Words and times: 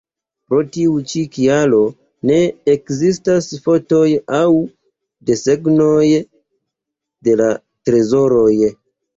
Pro 0.51 0.59
tiu 0.75 0.93
ĉi 1.09 1.19
kialo, 1.35 1.81
ne 2.29 2.37
ekzistas 2.73 3.49
fotoj 3.67 4.07
aŭ 4.39 4.49
desegnoj 5.31 6.09
de 7.29 7.39
la 7.45 7.53
trezoroj. 7.91 8.53